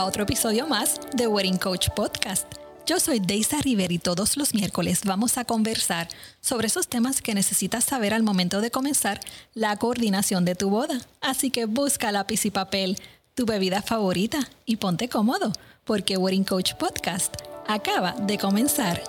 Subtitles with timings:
[0.00, 2.50] a otro episodio más de Wedding Coach Podcast.
[2.86, 6.08] Yo soy Deisa River y todos los miércoles vamos a conversar
[6.40, 9.20] sobre esos temas que necesitas saber al momento de comenzar
[9.52, 11.02] la coordinación de tu boda.
[11.20, 12.96] Así que busca lápiz y papel,
[13.34, 15.52] tu bebida favorita y ponte cómodo,
[15.84, 17.34] porque Wedding Coach Podcast
[17.68, 19.02] acaba de comenzar.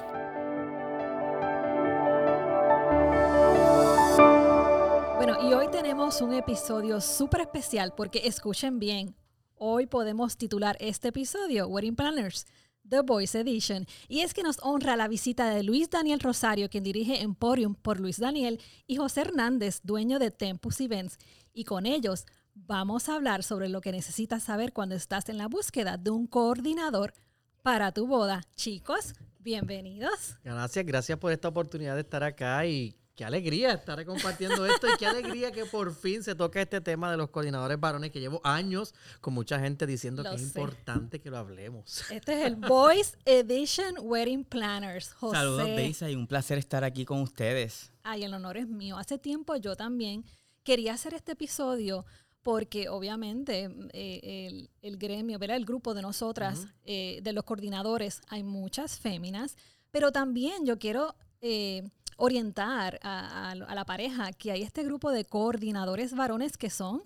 [5.15, 9.15] Bueno, y hoy tenemos un episodio súper especial porque escuchen bien,
[9.63, 12.47] Hoy podemos titular este episodio Wedding Planners,
[12.89, 13.85] The Voice Edition.
[14.07, 17.99] Y es que nos honra la visita de Luis Daniel Rosario, quien dirige Emporium por
[17.99, 21.19] Luis Daniel, y José Hernández, dueño de Tempus Events.
[21.53, 22.25] Y con ellos
[22.55, 26.25] vamos a hablar sobre lo que necesitas saber cuando estás en la búsqueda de un
[26.25, 27.13] coordinador
[27.61, 28.41] para tu boda.
[28.55, 30.39] Chicos, bienvenidos.
[30.43, 34.97] Gracias, gracias por esta oportunidad de estar acá y qué alegría estar compartiendo esto y
[34.97, 38.41] qué alegría que por fin se toca este tema de los coordinadores varones que llevo
[38.43, 42.03] años con mucha gente diciendo que es importante que lo hablemos.
[42.09, 45.13] Este es el Voice Edition Wedding Planners.
[45.13, 45.37] José.
[45.37, 47.91] Saludos, Deisa, y un placer estar aquí con ustedes.
[48.03, 48.97] Ay, el honor es mío.
[48.97, 50.25] Hace tiempo yo también
[50.63, 52.05] quería hacer este episodio
[52.41, 55.57] porque obviamente eh, el, gremio, ¿verdad?
[55.57, 59.55] el grupo de nosotras, eh, de los coordinadores, hay muchas féminas,
[59.91, 61.15] pero también yo quiero...
[61.41, 61.83] Eh,
[62.21, 67.03] orientar a, la pareja que hay este grupo de coordinadores varones que son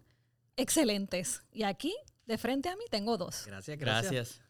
[0.57, 1.41] excelentes.
[1.53, 3.45] Y aquí, de frente a mí, tengo dos.
[3.45, 4.41] Gracias, gracias.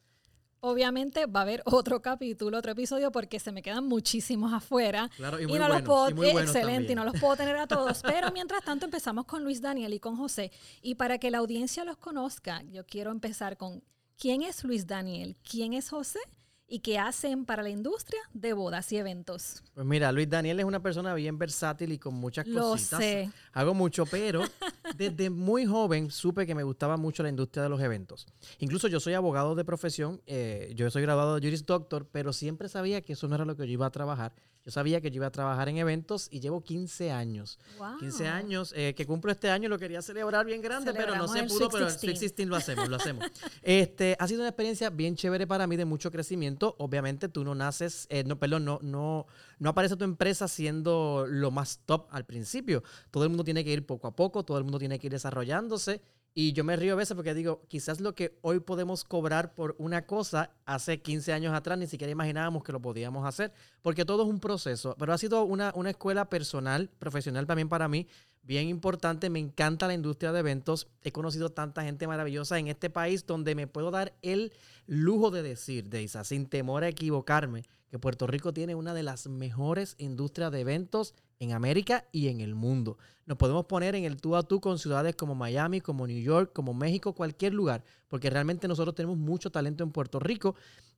[0.61, 5.07] Obviamente va a haber otro capítulo, otro episodio, porque se me quedan muchísimos afuera.
[5.15, 8.01] Claro, y, muy no los puedo, excelente, y no los puedo tener a todos.
[8.03, 10.51] pero mientras tanto empezamos con Luis Daniel y con José.
[10.81, 13.83] Y para que la audiencia los conozca, yo quiero empezar con
[14.17, 16.21] quién es Luis Daniel, quién es José
[16.67, 19.63] y qué hacen para la industria de bodas y eventos.
[19.73, 22.99] Pues mira, Luis Daniel es una persona bien versátil y con muchas Lo cositas.
[22.99, 23.31] Sé.
[23.53, 24.41] Hago mucho, pero
[24.97, 28.25] desde muy joven supe que me gustaba mucho la industria de los eventos.
[28.59, 32.69] Incluso yo soy abogado de profesión, eh, yo soy graduado de Juris Doctor, pero siempre
[32.69, 34.33] sabía que eso no era lo que yo iba a trabajar.
[34.65, 37.59] Yo sabía que yo iba a trabajar en eventos y llevo 15 años.
[37.99, 41.43] 15 años eh, que cumplo este año, lo quería celebrar bien grande, pero no se
[41.43, 43.27] pudo, pero el 16 lo hacemos, lo hacemos.
[43.61, 46.54] este, ha sido una experiencia bien chévere para mí de mucho crecimiento.
[46.77, 49.25] Obviamente tú no naces, eh, no, perdón, no, no,
[49.59, 52.83] no aparece tu empresa siendo lo más top al principio.
[53.11, 55.13] Todo el mundo tiene que ir poco a poco, todo el mundo tiene que ir
[55.13, 56.01] desarrollándose
[56.37, 59.73] y yo me río a veces porque digo, quizás lo que hoy podemos cobrar por
[59.79, 64.23] una cosa, hace 15 años atrás ni siquiera imaginábamos que lo podíamos hacer, porque todo
[64.23, 68.07] es un proceso, pero ha sido una, una escuela personal, profesional también para mí,
[68.45, 72.89] bien importante, me encanta la industria de eventos, he conocido tanta gente maravillosa en este
[72.89, 74.53] país donde me puedo dar el
[74.87, 79.27] lujo de decir, Deisa, sin temor a equivocarme, que Puerto Rico tiene una de las
[79.27, 82.97] mejores industrias de eventos en América y en el mundo.
[83.25, 86.51] Nos podemos poner en el tú a tú con ciudades como Miami, como New York,
[86.53, 90.55] como México, cualquier lugar, porque realmente nosotros tenemos mucho talento en Puerto Rico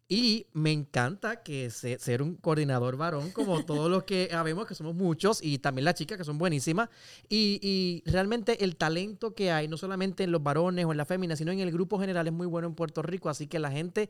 [0.09, 4.95] y me encanta que ser un coordinador varón, como todos los que sabemos que somos
[4.95, 6.89] muchos, y también las chicas que son buenísimas.
[7.27, 11.05] Y, y, realmente el talento que hay, no solamente en los varones o en la
[11.05, 13.29] fémina, sino en el grupo general, es muy bueno en Puerto Rico.
[13.29, 14.09] Así que la gente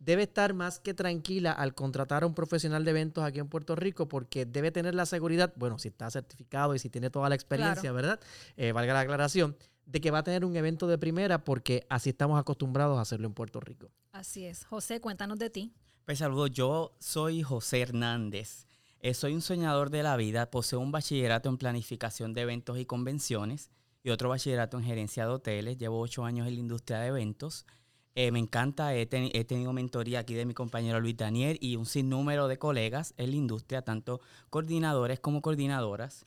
[0.00, 3.76] debe estar más que tranquila al contratar a un profesional de eventos aquí en Puerto
[3.76, 7.34] Rico porque debe tener la seguridad, bueno, si está certificado y si tiene toda la
[7.34, 8.18] experiencia, ¿verdad?
[8.56, 9.56] Eh, valga la aclaración,
[9.90, 13.26] de que va a tener un evento de primera porque así estamos acostumbrados a hacerlo
[13.26, 13.90] en Puerto Rico.
[14.12, 14.64] Así es.
[14.64, 15.72] José, cuéntanos de ti.
[16.04, 18.66] Pues saludos, yo soy José Hernández.
[19.00, 22.84] Eh, soy un soñador de la vida, poseo un bachillerato en planificación de eventos y
[22.84, 23.70] convenciones
[24.02, 25.78] y otro bachillerato en gerencia de hoteles.
[25.78, 27.66] Llevo ocho años en la industria de eventos.
[28.14, 32.48] Eh, me encanta, he, tenido mentoría aquí de mi compañero Luis Daniel y un sinnúmero
[32.48, 34.20] de colegas en la industria, tanto
[34.50, 36.26] coordinadores como coordinadoras.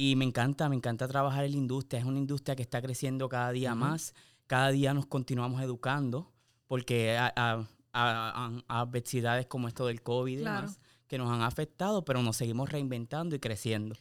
[0.00, 1.98] Y me encanta, me encanta trabajar en la industria.
[1.98, 4.14] Es una industria que está creciendo cada día más.
[4.46, 6.30] Cada día nos continuamos educando
[6.68, 12.36] porque hay adversidades como esto del COVID y demás que nos han afectado, pero nos
[12.36, 13.96] seguimos reinventando y creciendo.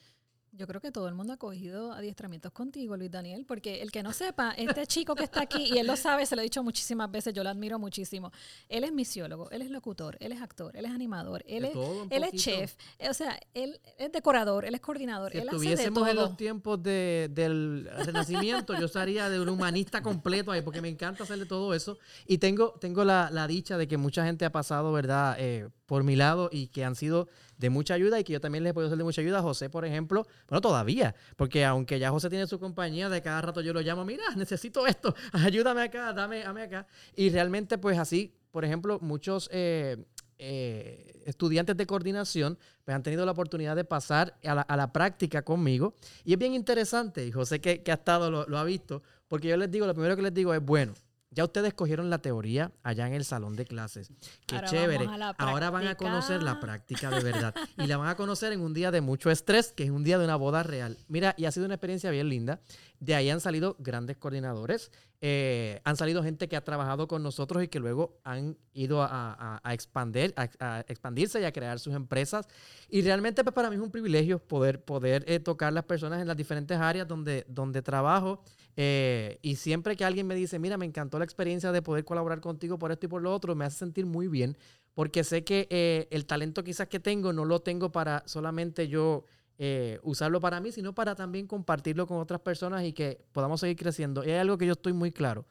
[0.57, 4.01] Yo creo que todo el mundo ha cogido adiestramientos contigo, Luis Daniel, porque el que
[4.01, 6.63] no sepa, este chico que está aquí, y él lo sabe, se lo he dicho
[6.63, 8.31] muchísimas veces, yo lo admiro muchísimo.
[8.67, 11.75] Él es misiólogo, él es locutor, él es actor, él es animador, él, es,
[12.09, 12.75] él es chef,
[13.07, 15.31] o sea, él es decorador, él es coordinador.
[15.31, 16.25] Si él estuviésemos hace de todo.
[16.25, 21.23] en los tiempos del Renacimiento, yo estaría de un humanista completo ahí, porque me encanta
[21.23, 21.99] hacerle todo eso.
[22.25, 26.15] Y tengo, tengo la, dicha de que mucha gente ha pasado, ¿verdad?, eh, por mi
[26.15, 28.97] lado y que han sido de mucha ayuda y que yo también les puedo ser
[28.97, 29.41] de mucha ayuda.
[29.41, 33.61] José, por ejemplo, bueno, todavía, porque aunque ya José tiene su compañía, de cada rato
[33.61, 36.85] yo lo llamo, mira, necesito esto, ayúdame acá, dame, dame acá.
[37.15, 39.97] Y realmente, pues así, por ejemplo, muchos eh,
[40.37, 45.95] eh, estudiantes de coordinación pues han tenido la oportunidad de pasar a la, práctica conmigo.
[46.25, 49.57] Y es bien interesante, y José que, ha estado lo, lo ha visto, porque yo
[49.57, 50.93] les digo, lo primero que les digo es, bueno,
[51.29, 54.11] ya ustedes cogieron la teoría allá en el salón de clases.
[54.45, 55.07] Qué chévere.
[55.37, 57.53] Ahora van a conocer la práctica de verdad.
[57.77, 60.17] y la van a conocer en un día de mucho estrés, que es un día
[60.17, 60.97] de una boda real.
[61.07, 62.61] Mira, y ha sido una experiencia bien linda.
[62.99, 64.91] De ahí han salido grandes coordinadores.
[65.19, 69.61] Eh, han salido gente que ha trabajado con nosotros y que luego han ido a,
[69.71, 72.47] expandir, a, expandirse y a crear sus empresas.
[72.89, 76.27] Y realmente pues, para mí es un privilegio poder, poder eh, tocar las personas en
[76.27, 78.43] las diferentes áreas donde, donde trabajo.
[78.77, 82.39] Eh, y siempre que alguien me dice, mira, me encantó la experiencia de poder colaborar
[82.39, 84.57] contigo por esto y por lo otro, me hace sentir muy bien
[84.93, 89.25] porque sé que el talento quizás que tengo no lo tengo para solamente yo
[89.59, 93.75] eh, usarlo para mí, sino para también compartirlo con otras personas y que podamos seguir
[93.75, 94.23] creciendo.
[94.23, 95.45] Y algo que yo estoy muy claro.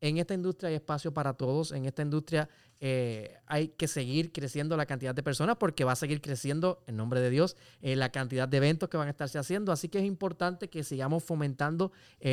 [0.00, 1.72] En esta industria hay espacio para todos.
[1.72, 2.48] En esta industria
[2.80, 6.96] eh, hay que seguir creciendo la cantidad de personas porque va a seguir creciendo, en
[6.96, 9.72] nombre de Dios, eh, la cantidad de eventos que van a estarse haciendo.
[9.72, 11.92] Así que es importante que sigamos fomentando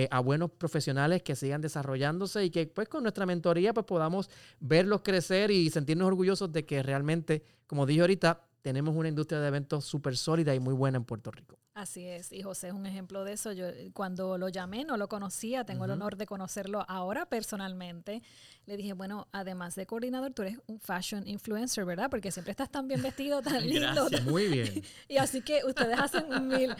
[0.10, 4.30] a buenos profesionales que sigan desarrollándose y que pues con nuestra mentoría pues podamos
[4.60, 9.48] verlos crecer y sentirnos orgullosos de que realmente, como dije ahorita, tenemos una industria de
[9.48, 11.58] eventos súper sólida y muy buena en Puerto Rico.
[11.74, 13.54] Así es, y José es un ejemplo de eso.
[13.54, 18.22] Yo eh, cuando lo llamé no lo conocía, tengo el honor de conocerlo ahora personalmente.
[18.66, 22.10] Le dije, bueno, además de coordinador, tú eres un fashion influencer, ¿verdad?
[22.10, 24.08] Porque siempre estás tan bien vestido, tan lindo.
[24.26, 24.84] Muy bien.
[25.08, 26.76] y así que ustedes hacen mil,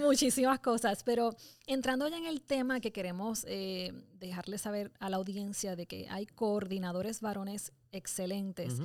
[0.00, 1.04] muchísimas cosas.
[1.04, 1.36] Pero
[1.66, 6.08] entrando ya en el tema que queremos eh, dejarle saber a la audiencia de que
[6.10, 8.80] hay coordinadores varones excelentes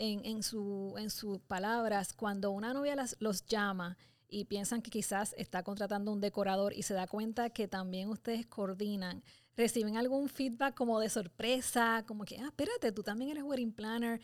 [0.00, 3.98] en, en, su, en sus palabras, cuando una novia las, los llama
[4.28, 8.46] y piensan que quizás está contratando un decorador y se da cuenta que también ustedes
[8.46, 9.22] coordinan,
[9.56, 14.22] reciben algún feedback como de sorpresa, como que, ah, espérate, tú también eres wedding planner,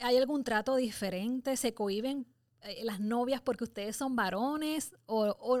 [0.00, 1.58] ¿hay algún trato diferente?
[1.58, 2.26] ¿Se cohiben
[2.62, 5.60] eh, las novias porque ustedes son varones o, o,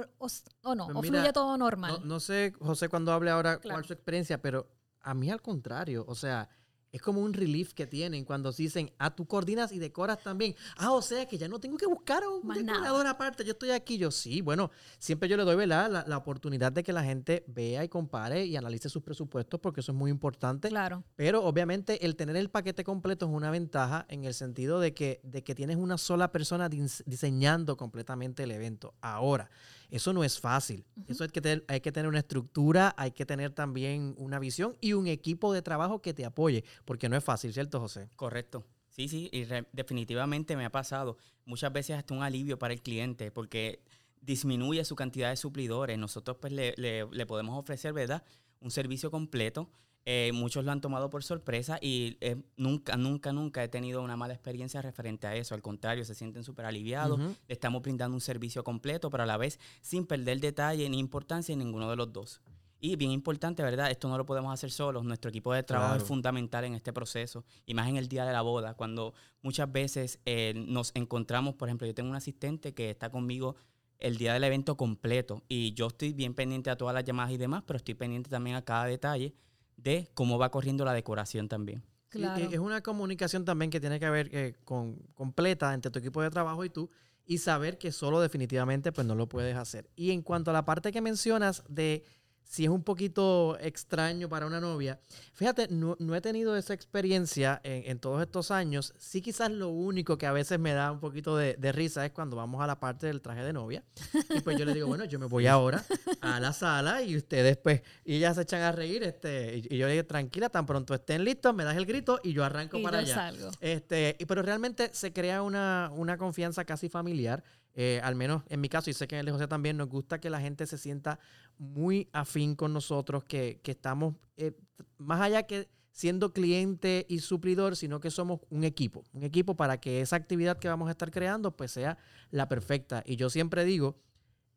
[0.62, 0.86] o, no?
[0.86, 2.00] Pues ¿O fluye todo normal?
[2.04, 4.66] No, sé, José, cuando hable ahora cuál es su experiencia, pero
[5.02, 6.48] a mí al contrario, o sea,
[6.92, 10.54] es como un relief que tienen cuando dicen, ah, tú coordinas y decoras también.
[10.76, 13.70] Ah, o sea que ya no tengo que buscar a un decorador aparte, yo estoy
[13.70, 13.98] aquí.
[13.98, 17.84] Yo sí, bueno, siempre yo le doy La, la, oportunidad de que la gente vea
[17.84, 20.68] y compare y analice sus presupuestos porque eso es muy importante.
[20.68, 21.04] Claro.
[21.16, 25.20] Pero obviamente el tener el paquete completo es una ventaja en el sentido de que,
[25.22, 28.94] de que tienes una sola persona diseñando completamente el evento.
[29.00, 29.50] Ahora,
[29.90, 30.84] eso no es fácil.
[31.06, 34.76] Eso hay que, tener, hay que tener una estructura, hay que tener también una visión
[34.80, 38.10] y un equipo de trabajo que te apoye, porque no es fácil, ¿cierto, José?
[38.16, 38.64] Correcto.
[38.88, 41.16] Sí, sí, y definitivamente me ha pasado.
[41.44, 43.80] Muchas veces hasta un alivio para el cliente, porque
[44.20, 45.96] disminuye su cantidad de suplidores.
[45.98, 48.24] Nosotros pues le, le podemos ofrecer, ¿verdad?
[48.60, 49.70] Un servicio completo
[50.10, 54.16] eh, muchos lo han tomado por sorpresa y eh, nunca, nunca, nunca he tenido una
[54.16, 55.54] mala experiencia referente a eso.
[55.54, 57.20] Al contrario, se sienten súper aliviados.
[57.20, 61.52] Le estamos brindando un servicio completo, pero a la vez sin perder detalle ni importancia
[61.52, 62.40] en ninguno de los dos.
[62.80, 63.90] Y bien importante, ¿verdad?
[63.90, 65.04] Esto no lo podemos hacer solos.
[65.04, 67.44] Nuestro equipo de trabajo es fundamental en este proceso.
[67.66, 69.12] Y más en el día de la boda, cuando
[69.42, 73.56] muchas veces eh, nos encontramos, por ejemplo, yo tengo un asistente que está conmigo
[73.98, 77.36] el día del evento completo y yo estoy bien pendiente a todas las llamadas y
[77.36, 79.34] demás, pero estoy pendiente también a cada detalle
[79.78, 81.82] de cómo va corriendo la decoración también.
[82.10, 82.42] Claro.
[82.50, 86.30] es una comunicación también que tiene que haber eh, con, completa entre tu equipo de
[86.30, 86.88] trabajo y tú
[87.26, 89.90] y saber que solo definitivamente pues no lo puedes hacer.
[89.94, 92.04] Y en cuanto a la parte que mencionas de
[92.48, 94.98] si es un poquito extraño para una novia.
[95.34, 98.94] Fíjate, no, he tenido esa experiencia en, todos estos años.
[98.96, 102.36] Sí, quizás lo único que a veces me da un poquito de, risa es cuando
[102.36, 103.84] vamos a la parte del traje de novia.
[104.30, 105.84] Y pues yo le digo, bueno, yo me voy ahora
[106.22, 109.02] a la sala y ustedes pues, y ellas se echan a reír.
[109.02, 112.32] Este, y, yo le digo, tranquila, tan pronto estén listos, me das el grito y
[112.32, 113.14] yo arranco para allá.
[113.14, 113.50] Salgo.
[113.60, 117.44] Este, pero realmente se crea una, una confianza casi familiar.
[117.74, 119.88] Eh, al menos en mi caso, y sé que en el de José también, nos
[119.88, 121.18] gusta que la gente se sienta
[121.58, 124.52] muy afín con nosotros, que, estamos eh,
[124.96, 129.80] más allá que siendo cliente y suplidor, sino que somos un equipo, un equipo para
[129.80, 131.98] que esa actividad que vamos a estar creando pues sea
[132.30, 133.02] la perfecta.
[133.04, 133.98] Y yo siempre digo,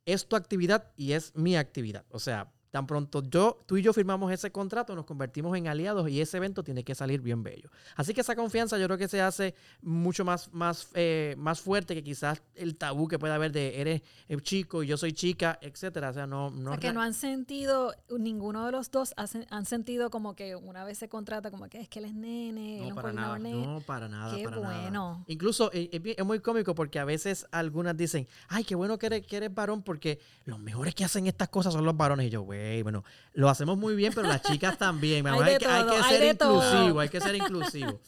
[0.06, 2.06] es tu actividad y es mi actividad.
[2.10, 6.10] O sea, Tan pronto yo, tú y yo firmamos ese contrato, nos convertimos en aliados
[6.10, 7.70] y ese evento tiene que salir bien bello.
[7.98, 11.94] Así que esa confianza yo creo que se hace mucho más, más, eh, más fuerte
[11.94, 14.02] que quizás el tabú que pueda haber de eres
[14.42, 16.12] chico y yo soy chica, etcétera.
[16.12, 16.80] O sea, no, no.
[16.80, 21.10] que no han sentido, ninguno de los dos han sentido como que una vez se
[21.10, 24.34] contrata, como que es que él es nene, no, para nada, no, para nada.
[24.34, 25.26] Qué bueno.
[25.28, 29.28] Incluso eh, es, muy cómico porque a veces algunas dicen, ay, qué bueno que eres,
[29.28, 32.28] que eres varón porque los mejores que hacen estas cosas son los varones.
[32.28, 33.04] Y yo, güey bueno,
[33.34, 35.26] lo hacemos muy bien, pero las chicas también.
[35.28, 35.66] hay, que,
[36.10, 38.00] ser inclusivo, hay que ser inclusivo.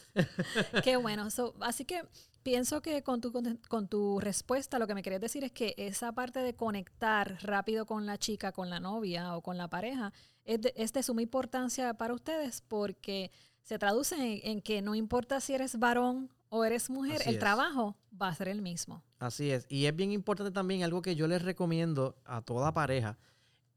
[0.82, 1.28] Qué bueno.
[1.60, 2.02] así que
[2.42, 3.32] pienso que con tu,
[3.68, 7.86] con tu respuesta lo que me querías decir es que esa parte de conectar rápido
[7.86, 10.12] con la chica, con la novia o con la pareja,
[10.44, 13.30] es de, es de suma importancia para ustedes porque
[13.62, 18.28] se traduce en, que no importa si eres varón o eres mujer, el trabajo va
[18.28, 19.02] a ser el mismo.
[19.18, 19.66] Así es.
[19.68, 23.18] Y es bien importante también algo que yo les recomiendo a toda pareja,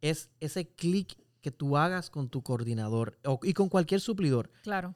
[0.02, 4.52] es ese clic que tú hagas con tu coordinador y con cualquier suplidor.
[4.64, 4.96] Claro.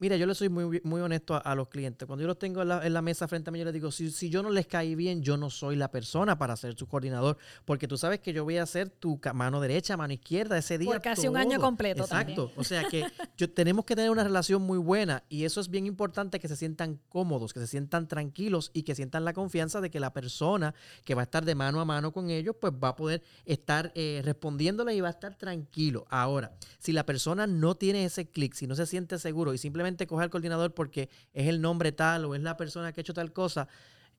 [0.00, 2.06] Mira, yo le soy muy, muy honesto a, los clientes.
[2.06, 4.30] Cuando yo los tengo en la, mesa frente a mí, yo les digo, si, si,
[4.30, 7.86] yo no les caí bien, yo no soy la persona para ser su coordinador, porque
[7.86, 10.90] tú sabes que yo voy a ser tu mano derecha, mano izquierda ese día.
[10.90, 12.04] Por casi un año completo.
[12.04, 12.50] Exacto.
[12.56, 13.04] O sea que
[13.36, 16.56] yo, tenemos que tener una relación muy buena y eso es bien importante que se
[16.56, 20.74] sientan cómodos, que se sientan tranquilos y que sientan la confianza de que la persona
[21.04, 23.92] que va a estar de mano a mano con ellos, pues va a poder estar
[23.94, 26.06] eh, respondiéndole y va a estar tranquilo.
[26.08, 29.89] Ahora, si la persona no tiene ese clic, si no se siente seguro y simplemente
[30.06, 33.14] coger al coordinador porque es el nombre tal o es la persona que ha hecho
[33.14, 33.68] tal cosa,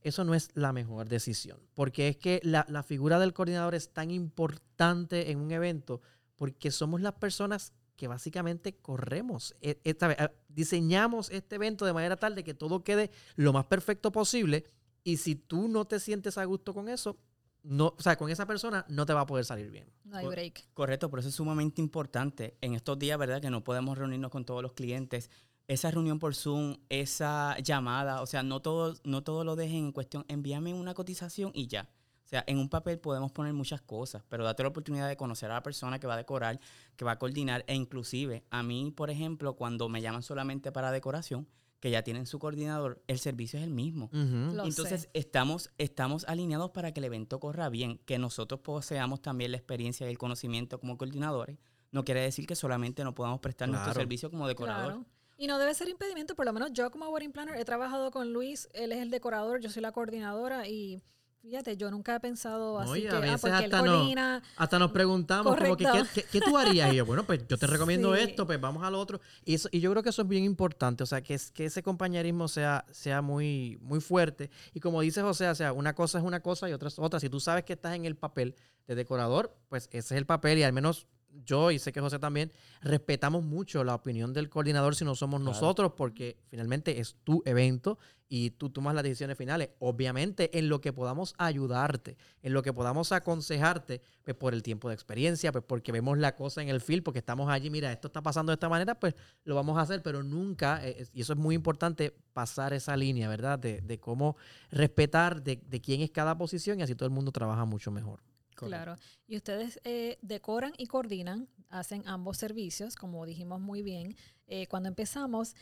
[0.01, 1.60] eso no es la mejor decisión.
[1.74, 6.01] Porque es que la, figura del coordinador es tan importante en un evento
[6.36, 12.34] porque somos las personas que básicamente corremos, e, esta diseñamos este evento de manera tal
[12.34, 14.66] de que todo quede lo más perfecto posible
[15.04, 17.20] y si tú no te sientes a gusto con eso,
[17.63, 19.88] no, o sea, con esa persona no te va a poder salir bien.
[20.04, 20.74] No hay break.
[20.74, 23.42] Correcto, por eso es sumamente importante en estos días, ¿verdad?
[23.42, 25.30] Que no podemos reunirnos con todos los clientes
[25.68, 29.91] esa reunión por Zoom, esa llamada, o sea, no todo, no todo lo dejen en
[29.91, 31.89] cuestión, envíame una cotización y ya.
[32.25, 35.51] O sea, en un papel podemos poner muchas cosas, pero date la oportunidad de conocer
[35.51, 36.60] a la persona que va a decorar,
[36.96, 40.91] que va a coordinar, e inclusive a mí, por ejemplo, cuando me llaman solamente para
[40.91, 41.48] decoración,
[41.82, 44.10] que ya tienen su coordinador, el servicio es el mismo.
[44.13, 49.58] Entonces, estamos, estamos alineados para que el evento corra bien, que nosotros poseamos también la
[49.58, 51.58] experiencia y el conocimiento como coordinadores.
[51.91, 55.03] No quiere decir que solamente no podamos prestar nuestro servicio como decorador.
[55.41, 58.31] Y no debe ser impedimento, por lo menos yo como wedding planner he trabajado con
[58.31, 61.01] Luis, él es el decorador, yo soy la coordinadora y
[61.41, 65.57] fíjate, yo nunca he pensado así que, a ah, porque hasta, él hasta nos preguntamos
[65.57, 65.88] como que,
[66.31, 66.93] ¿qué, tú harías?
[66.93, 69.19] Y yo, bueno, pues yo te recomiendo esto, pues vamos al otro.
[69.43, 72.48] Y, y yo creo que eso es bien importante, o sea, que, que ese compañerismo
[72.48, 74.51] sea, sea muy, muy fuerte.
[74.75, 77.19] Y como dices, José, o sea, una cosa es una cosa y otra es otra.
[77.19, 78.53] Si tú sabes que estás en el papel
[78.86, 81.07] de decorador, pues ese es el papel y al menos
[81.46, 85.42] yo y sé que José también, respetamos mucho la opinión del coordinador si no somos
[85.42, 87.98] nosotros, porque finalmente es tu evento
[88.34, 89.72] y tú tomas las decisiones finales.
[89.80, 94.88] Obviamente, en lo que podamos ayudarte, en lo que podamos aconsejarte, pues por el tiempo
[94.88, 98.08] de experiencia, pues porque vemos la cosa en el film, porque estamos allí, mira, esto
[98.08, 101.34] está pasando de esta manera, pues lo vamos a hacer, pero nunca, eh, y eso
[101.34, 103.60] es muy importante, pasar esa línea, ¿verdad?
[103.60, 104.38] De, cómo
[104.72, 108.22] respetar de, de quién es cada posición y así todo el mundo trabaja mucho mejor.
[108.68, 108.96] Claro.
[109.27, 114.15] Y ustedes eh, decoran y coordinan, hacen ambos servicios, como dijimos muy bien.
[114.48, 115.56] Eh, cuando empezamos,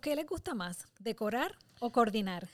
[0.00, 0.86] ¿qué les gusta más?
[0.98, 2.48] ¿Decorar o coordinar?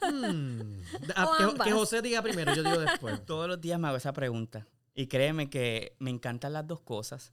[0.00, 0.80] Hmm.
[1.64, 3.24] que, José diga primero, yo digo después.
[3.26, 4.66] Todos los días me hago esa pregunta.
[4.94, 7.32] Y créeme que me encantan las dos cosas.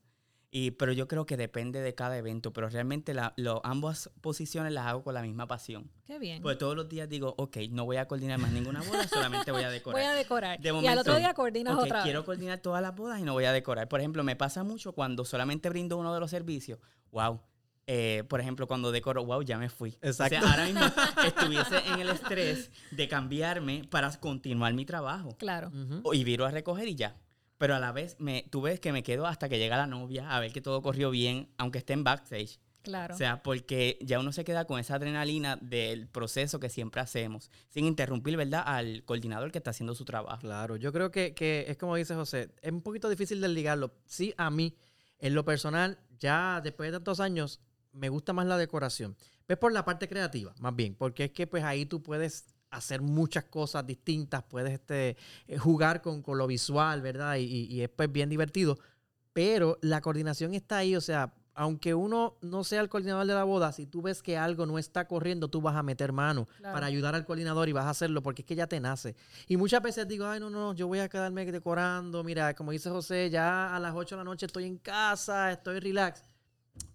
[0.53, 4.86] Y, pero yo creo que depende de cada evento, pero realmente la, ambas posiciones las
[4.86, 5.89] hago con la misma pasión.
[6.05, 6.41] Qué bien.
[6.41, 9.63] Porque todos los días digo, ok, no voy a coordinar más ninguna boda, solamente voy
[9.63, 10.01] a decorar.
[10.01, 10.60] Voy a decorar.
[10.62, 12.03] y al otro día coordinas otra vez.
[12.03, 13.88] Quiero coordinar todas las bodas y no voy a decorar.
[13.88, 16.79] Por ejemplo, me pasa mucho cuando solamente brindo uno de los servicios.
[17.12, 17.39] Wow,
[17.88, 19.98] eh, por ejemplo, cuando decoro, wow, ya me fui.
[20.01, 20.36] Exacto.
[20.38, 20.81] O sea, ahora mismo
[21.25, 25.36] estuviese en el estrés de cambiarme para continuar mi trabajo.
[25.38, 25.72] Claro.
[26.12, 27.15] Y viro a recoger y ya
[27.62, 30.36] pero a la vez me, tú ves que me quedo hasta que llega la novia
[30.36, 32.60] a ver que todo corrió bien, aunque esté en backstage.
[32.82, 33.13] Claro.
[33.13, 37.51] O sea, porque ya uno se queda con esa adrenalina del proceso que siempre hacemos,
[37.70, 40.39] sin interrumpir, ¿verdad?, al coordinador que está haciendo su trabajo.
[40.39, 43.94] Claro, yo creo que, que es como dice José, es un poquito difícil de ligarlo.
[44.08, 44.75] Sí, a mí,
[45.20, 49.15] en lo personal, ya después de tantos años, me gusta más la decoración.
[49.48, 53.01] Es por la parte creativa, más bien, porque es que pues ahí tú puedes hacer
[53.01, 57.36] muchas cosas distintas, puedes este, eh, jugar con, lo visual, ¿verdad?
[57.36, 58.80] Y, y, es pues bien divertido.
[59.34, 63.44] Pero la coordinación está ahí, o sea, aunque uno no sea el coordinador de la
[63.44, 66.86] boda, si tú ves que algo no está corriendo, tú vas a meter mano para
[66.86, 69.16] ayudar al coordinador y vas a hacerlo porque es que ya te nace.
[69.48, 72.24] Y muchas veces digo, ay, no, no, yo voy a quedarme decorando.
[72.24, 75.80] Mira, como dice José, ya a las 8 de la noche estoy en casa, estoy
[75.80, 76.24] relax.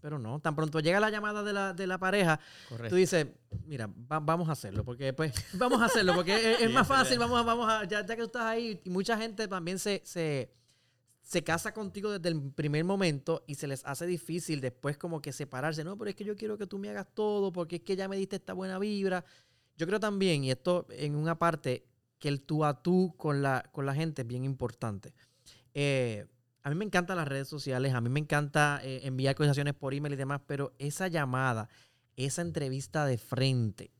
[0.00, 2.40] Pero no, tan pronto llega la llamada de la, de la pareja,
[2.88, 3.26] tú dices,
[3.66, 7.42] mira, vamos a hacerlo, porque pues, vamos a hacerlo, porque es, más fácil, vamos a,
[7.42, 10.50] vamos a, ya, que tú estás ahí, y mucha gente también se, se,
[11.22, 15.32] se casa contigo desde el primer momento y se les hace difícil después como que
[15.32, 17.96] separarse, no, pero es que yo quiero que tú me hagas todo, porque es que
[17.96, 19.24] ya me diste esta buena vibra.
[19.76, 21.84] Yo creo también, y esto en una parte,
[22.18, 25.12] que el tú a tú con la, con la gente es bien importante.
[25.74, 26.26] Eh,
[26.66, 29.94] a mí me encantan las redes sociales, a mí me encanta eh, enviar conversaciones por
[29.94, 31.68] email y demás, pero esa llamada,
[32.16, 33.92] esa entrevista de frente,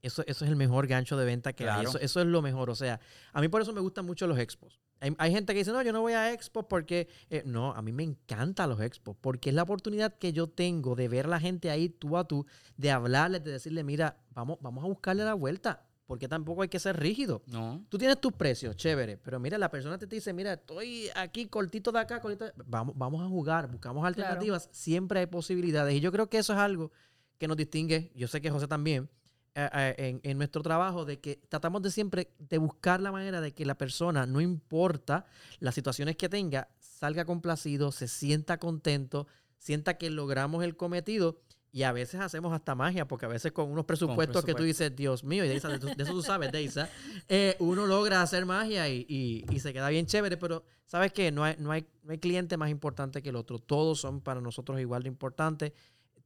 [0.00, 1.84] eso, eso es el mejor gancho de venta que hay.
[1.84, 2.70] Eso, eso, es lo mejor.
[2.70, 2.98] O sea,
[3.34, 4.80] a mí por eso me gustan mucho los expos.
[5.18, 7.08] Hay, gente que dice, no, yo no voy a expos porque...
[7.28, 10.94] Eh, no, a mí me encantan los expos porque es la oportunidad que yo tengo
[10.94, 12.46] de ver a la gente ahí tú a tú,
[12.78, 15.84] de hablarles, de decirle, mira, vamos, vamos a buscarle la vuelta.
[16.06, 17.42] Porque tampoco hay que ser rígido.
[17.46, 17.84] No.
[17.88, 19.16] Tú tienes tus precios, chévere.
[19.16, 23.22] Pero mira, la persona te dice, mira, estoy aquí cortito de acá, cortito Vamos, vamos
[23.22, 24.68] a jugar, buscamos alternativas.
[24.70, 25.94] Siempre hay posibilidades.
[25.94, 26.92] Y yo creo que eso es algo
[27.38, 28.12] que nos distingue.
[28.14, 29.08] Yo sé que José también
[29.56, 33.52] eh, eh, en, nuestro trabajo de que tratamos de siempre de buscar la manera de
[33.52, 35.26] que la persona, no importa
[35.60, 41.40] las situaciones que tenga, salga complacido, se sienta contento, sienta que logramos el cometido
[41.74, 44.94] y a veces hacemos hasta magia, porque a veces con unos presupuestos que tú dices,
[44.94, 45.68] Dios mío, y de, eso
[46.12, 46.88] tú sabes, Deisa,
[47.28, 51.56] eh, uno logra hacer magia y, se queda bien chévere, pero sabes que no hay,
[51.58, 55.02] no, hay, no hay cliente más importante que el otro, todos son para nosotros igual
[55.02, 55.72] de importantes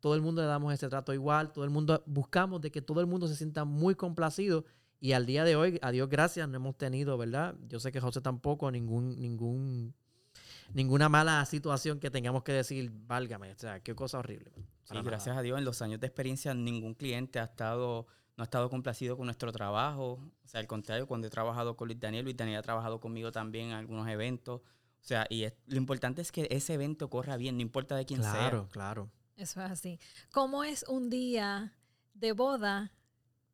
[0.01, 3.01] todo el mundo le damos ese trato igual, todo el mundo buscamos de que todo
[3.01, 4.65] el mundo se sienta muy complacido.
[5.01, 7.57] Y al día de hoy, a Dios gracias, no hemos tenido, ¿verdad?
[7.69, 9.95] Yo sé que José tampoco, ningún, ningún,
[10.73, 14.53] ninguna mala situación que tengamos que decir, válgame, o sea, qué cosa horrible.
[14.85, 18.07] Sí, gracias a Dios, en los años de experiencia ningún cliente ha estado,
[18.37, 20.19] no ha estado complacido con nuestro trabajo.
[20.45, 23.31] O sea, al contrario, cuando he trabajado con Luis Daniel, Luis Daniel ha trabajado conmigo
[23.31, 24.61] también en algunos eventos.
[24.61, 28.23] O sea, y lo importante es que ese evento corra bien, no importa de quién
[28.23, 28.33] sea.
[28.33, 29.11] Claro, claro.
[29.37, 30.01] Eso es así.
[30.33, 31.75] ¿Cómo es un día
[32.15, 32.93] de boda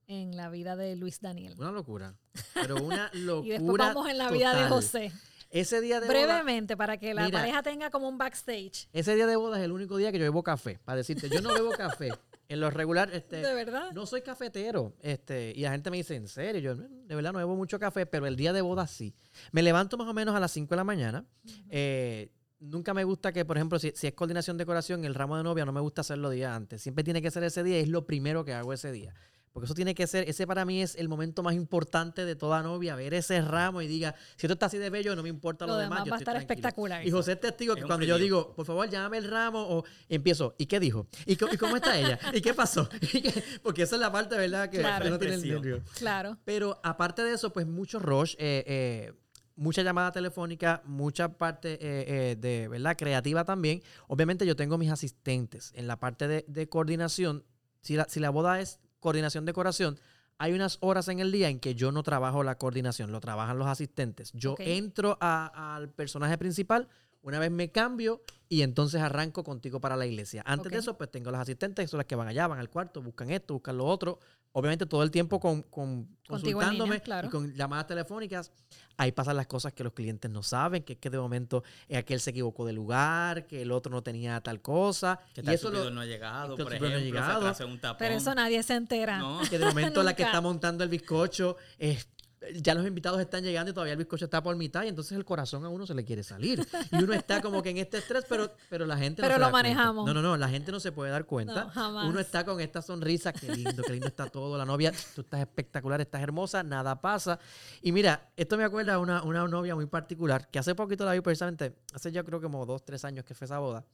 [0.07, 1.55] en la vida de Luis Daniel?
[1.59, 2.15] Una locura.
[2.55, 3.47] Pero una locura.
[3.47, 5.13] y después vamos en la vida de José.
[5.55, 8.89] Ese día de Brevemente, para que la pareja tenga como un backstage.
[8.93, 10.81] Ese día de boda es el único día que yo bebo café.
[10.85, 12.11] Para decirte, yo no bebo café.
[12.47, 13.91] En lo regular, este, ¿De verdad?
[13.95, 14.93] No soy cafetero.
[15.01, 16.61] Este, y la gente me dice, ¿en serio?
[16.61, 19.15] Yo, de verdad, no bebo mucho café, pero el día de boda sí.
[19.51, 21.25] Me levanto más o menos a las 5 de la mañana.
[21.71, 22.29] eh,
[22.61, 25.73] nunca me gusta que, por ejemplo, si, es coordinación decoración, el ramo de novia no
[25.73, 26.83] me gusta hacerlo día antes.
[26.83, 29.15] Siempre tiene que ser ese día y es lo primero que hago ese día.
[29.55, 32.61] Porque eso tiene que ser, ese para mí es el momento más importante de toda
[32.61, 35.65] novia, ver ese ramo y diga, si esto está así de bello, no me importa
[35.65, 36.03] lo, demás.
[36.11, 37.07] va a estar espectacular.
[37.07, 40.57] Y José es testigo que cuando yo digo, por favor, llámame el ramo, o empiezo,
[40.59, 41.07] ¿y qué dijo?
[41.25, 42.19] ¿Y, cómo, está ella?
[42.33, 42.89] ¿Y qué pasó?
[43.63, 44.69] Porque esa es la parte, ¿verdad?
[44.69, 45.83] Que claro, no tiene el nervio.
[45.95, 46.37] Claro.
[46.45, 48.35] Pero aparte de eso, pues mucho rush.
[48.39, 49.13] Eh, eh,
[49.57, 52.97] mucha llamada telefónica, mucha parte eh, eh, de, ¿verdad?
[52.97, 53.83] Creativa también.
[54.09, 57.45] Obviamente yo tengo mis asistentes en la parte de, coordinación.
[57.81, 60.01] Si la, si la boda es coordinación decoración,
[60.39, 63.59] hay unas horas en el día en que yo no trabajo la coordinación, lo trabajan
[63.59, 64.33] los asistentes.
[64.33, 66.89] Yo entro al personaje principal,
[67.21, 70.43] una vez me cambio y entonces arranco contigo para la iglesia.
[70.47, 72.71] Antes de eso, pues tengo los asistentes, que son las que van allá, van al
[72.71, 74.21] cuarto, buscan esto, buscan lo otro,
[74.57, 78.53] obviamente todo el tiempo con, consultándome y con llamadas telefónicas.
[78.97, 81.97] Ahí pasan las cosas que los clientes no saben, que es que de momento eh,
[81.97, 85.19] aquel se equivocó de lugar, que el otro no tenía tal cosa.
[85.35, 87.67] Que tal eso no ha llegado, por ejemplo, no ha llegado.
[87.67, 87.97] Un tapón.
[87.99, 89.21] Pero eso nadie se entera.
[89.51, 92.07] Que de momento la que está montando el bizcocho es
[92.55, 95.25] ya los invitados están llegando y todavía el bizcocho está por mitad y entonces el
[95.25, 96.67] corazón a uno se le quiere salir.
[96.93, 99.51] Y uno está como que en este estrés, pero, pero la gente no Pero lo
[99.51, 100.07] manejamos.
[100.07, 101.73] No, no, no, la gente no se puede dar cuenta.
[102.07, 104.57] uno está con esta sonrisa, qué lindo, qué lindo está todo.
[104.59, 107.39] La novia, tú estás espectacular, estás hermosa, nada pasa.
[107.83, 111.13] Y mira, esto me acuerda a una, una novia muy particular que hace poquito la
[111.13, 113.85] vi precisamente, hace yo creo que como dos, tres años que fue esa boda.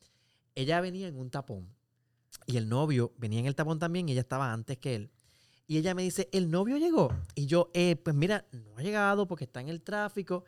[0.55, 1.69] Ella venía en un tapón
[2.47, 5.11] y el novio venía en el tapón también y ella estaba antes que él.
[5.71, 7.17] Y ella me dice, ¿el novio llegó?
[7.37, 10.43] Y yo, eh, pues mira, no ha llegado porque está en el tráfico.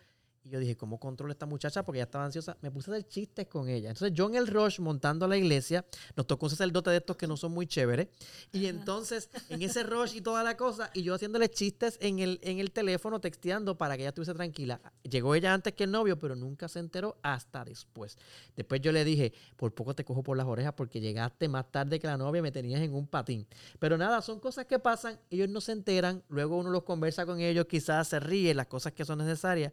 [0.45, 1.85] Y yo dije, ¿cómo controlo esta muchacha?
[1.85, 2.57] Porque ella estaba ansiosa.
[2.63, 3.91] Me puse a hacer chistes con ella.
[3.91, 5.85] Entonces, yo en el rush montando a la iglesia,
[6.17, 8.09] nos tocó un sacerdote de estos que no son muy chéveres.
[8.53, 12.41] Y entonces, en ese rush y toda la cosa, y yo haciéndole chistes en el,
[12.43, 14.81] en el teléfono, texteando para que ella estuviese tranquila.
[15.05, 18.19] Llegó ella antes que el novio, pero nunca se enteró hasta después.
[18.57, 22.01] Después yo le dije, por poco te cojo por las orejas porque llegaste más tarde
[22.01, 23.47] que la novia y me tenías en un patín.
[23.79, 27.41] Pero nada, son cosas que pasan, ellos no se enteran, luego uno los conversa con
[27.41, 29.73] ellos, quizás se ríe, las cosas que son necesarias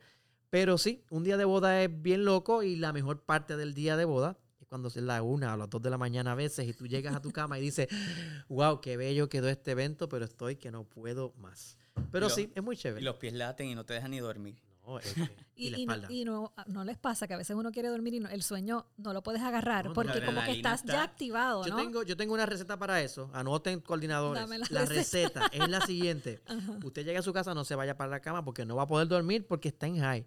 [0.50, 3.98] pero sí, un día de boda es bien loco y la mejor parte del día
[3.98, 6.68] de boda es cuando es la una o las dos de la mañana a veces
[6.68, 7.88] y tú llegas a tu cama y dices,
[8.50, 11.78] wow, qué bello quedó este evento, pero estoy que no puedo más.
[12.12, 13.02] Pero sí, es muy chévere.
[13.02, 14.56] Y los pies laten y no te dejan ni dormir.
[14.86, 15.14] No, es
[15.56, 16.08] y, la espalda.
[16.10, 19.14] y, no, no, les pasa que a veces uno quiere dormir y el sueño no
[19.14, 22.80] lo puedes agarrar porque como que estás ya activado, yo Tengo, yo tengo una receta
[22.80, 23.30] para eso.
[23.34, 24.72] Anoten coordinadores.
[24.72, 25.48] La, receta.
[25.52, 26.42] es la siguiente.
[26.84, 28.88] Usted llega a su casa, no se vaya para la cama porque no va a
[28.88, 30.26] poder dormir porque está en high.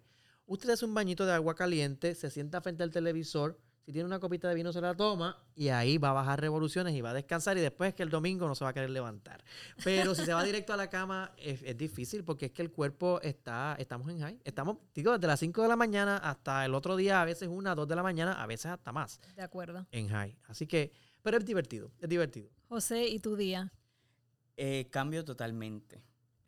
[0.53, 4.19] Usted hace un bañito de agua caliente, se sienta frente al televisor, Si tiene una
[4.19, 7.13] copita de vino, se la toma y ahí va a bajar revoluciones y va a
[7.15, 9.43] descansar y después es que el domingo no se va a querer levantar.
[9.83, 13.19] Pero si se va directo a la cama, es, difícil porque es que el cuerpo
[13.21, 14.39] está, estamos en high.
[14.43, 17.73] Estamos, digo, desde las 5 de la mañana hasta el otro día, a veces una,
[17.73, 19.19] dos de la mañana, a veces hasta más.
[19.35, 19.87] De acuerdo.
[19.91, 20.37] En high.
[20.47, 20.91] Así que,
[21.23, 22.51] pero es divertido, es divertido.
[22.69, 23.73] José, ¿y tu día?
[24.55, 26.03] Eh, cambio totalmente.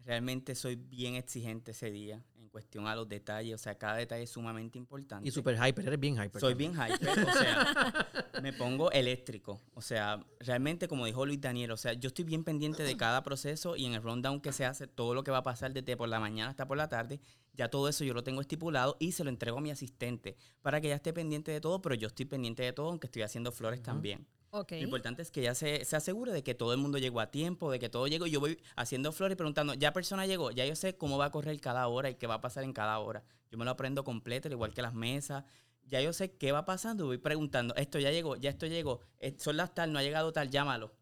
[0.06, 2.24] Realmente soy bien exigente ese día
[2.56, 5.28] cuestión a los detalles, o sea, cada detalle es sumamente importante.
[5.28, 6.39] Y super hyper, eres bien hyper.
[6.39, 8.08] Soy bien hyper, o sea,
[8.41, 12.46] me pongo eléctrico, o sea, realmente como dijo Luis Daniel, o sea, yo estoy bien
[12.46, 15.39] pendiente de cada proceso y en el rundown que se hace, todo lo que va
[15.39, 17.20] a pasar desde por la mañana hasta por la tarde,
[17.56, 20.80] ya todo eso yo lo tengo estipulado y se lo entrego a mi asistente para
[20.80, 23.52] que ella esté pendiente de todo, pero yo estoy pendiente de todo, aunque estoy haciendo
[23.52, 24.26] flores también.
[24.56, 27.32] Lo importante es que ya se, se, asegure de que todo el mundo llegó a
[27.32, 28.26] tiempo, de que todo llegó.
[28.28, 30.52] Yo voy haciendo flores preguntando, ¿ya persona llegó?
[30.52, 32.74] Ya yo sé cómo va a correr cada hora y qué va a pasar en
[32.74, 33.24] cada hora.
[33.52, 35.44] Yo me lo aprendo completo, igual que las mesas.
[35.88, 39.36] Ya yo sé qué va pasando voy preguntando, esto ya llegó, ya esto llegó, eh,
[39.38, 40.96] son las tal, no ha llegado tal, llámalo.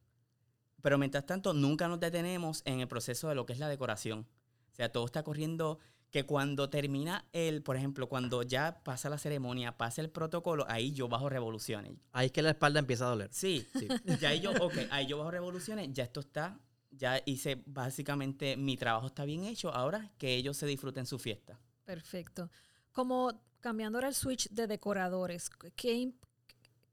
[0.81, 4.27] Pero mientras tanto, nunca nos detenemos en el proceso de lo que es la decoración.
[4.71, 5.79] O sea, todo está corriendo
[6.13, 10.91] que cuando termina el, por ejemplo, cuando ya pasa la ceremonia, pasa el protocolo, ahí
[10.91, 11.93] yo bajo revoluciones.
[12.11, 13.29] Ahí es que la espalda empieza a doler.
[13.33, 13.87] Sí, sí.
[14.21, 16.59] ya ahí yo, ok, ahí yo bajo revoluciones, ya esto está,
[16.91, 21.59] ya hice básicamente mi trabajo está bien hecho, ahora que ellos se disfruten su fiesta.
[21.83, 22.51] Perfecto.
[22.91, 26.13] Como cambiando ahora el switch de decoradores, ¿qué,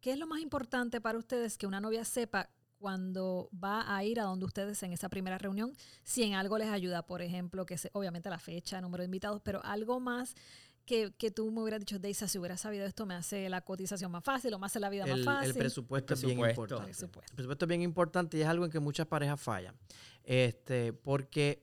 [0.00, 2.48] ¿qué es lo más importante para ustedes que una novia sepa
[2.80, 6.68] cuando va a ir a donde ustedes en esa primera reunión, si en algo les
[6.68, 10.34] ayuda, por ejemplo, que se, obviamente la fecha, el número de invitados, pero algo más
[10.86, 14.10] que, que, tú me hubieras dicho, Deisa, si hubiera sabido esto, me hace la cotización
[14.10, 15.50] más fácil o me hace la vida más fácil.
[15.50, 16.90] El presupuesto, es bien importante.
[16.90, 19.76] El presupuesto es bien importante y es algo en que muchas parejas fallan.
[20.24, 21.62] Este, porque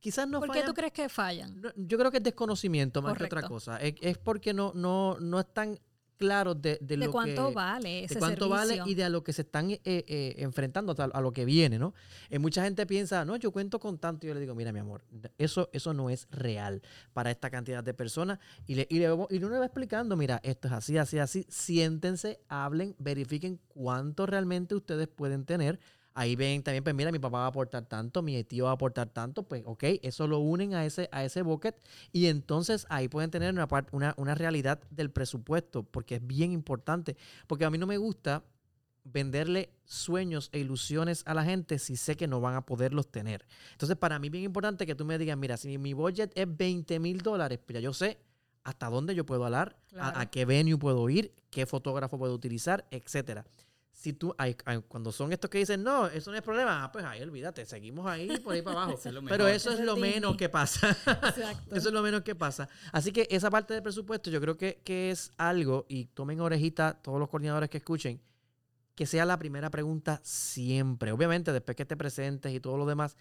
[0.00, 1.60] quizás no ¿Por qué tú crees que fallan?
[1.76, 3.76] yo creo que es desconocimiento más que otra cosa.
[3.76, 5.78] Es, es, porque no, no, no están
[6.16, 9.32] claros de, de, de cuánto vale ese de cuánto vale y de a lo que
[9.32, 11.94] se están eh, eh, enfrentando, a, lo que viene, ¿no?
[12.30, 14.26] Eh, mucha gente piensa, no, yo cuento con tanto.
[14.26, 15.04] Y yo le digo, mira, mi amor,
[15.38, 18.38] eso, eso no es real para esta cantidad de personas.
[18.66, 21.46] Y, le, y, le, y uno le va explicando, mira, esto es así, así, así.
[21.48, 25.80] Siéntense, hablen, verifiquen cuánto realmente ustedes pueden tener
[26.14, 28.74] Ahí ven también, pues mira, mi papá va a aportar tanto, mi tío va a
[28.74, 31.74] aportar tanto, pues ok, eso lo unen a ese, a ese bucket
[32.12, 37.16] y entonces ahí pueden tener una, una, una realidad del presupuesto, porque es bien importante,
[37.46, 38.44] porque a mí no me gusta
[39.04, 43.46] venderle sueños e ilusiones a la gente si sé que no van a poderlos tener.
[43.72, 46.46] Entonces, para mí es bien importante que tú me digas, mira, si mi budget es
[46.56, 48.18] 20 mil dólares, pues ya yo sé
[48.64, 52.86] hasta dónde yo puedo hablar, a, a, qué venue puedo ir, qué fotógrafo puedo utilizar,
[52.90, 53.44] etcétera
[54.02, 54.56] si tú, hay,
[54.88, 58.04] cuando son estos que dicen, no, eso no es problema, ah, pues ahí olvídate, seguimos
[58.04, 58.98] ahí por ahí para abajo.
[59.28, 60.88] Pero eso es lo menos que pasa.
[60.90, 61.76] Exacto.
[61.76, 62.68] eso es lo menos que pasa.
[62.90, 67.00] Así que esa parte del presupuesto yo creo que, que es algo, y tomen orejita
[67.00, 68.20] todos los coordinadores que escuchen,
[68.96, 71.12] que sea la primera pregunta siempre.
[71.12, 73.16] Obviamente, después que te presentes y todo lo demás,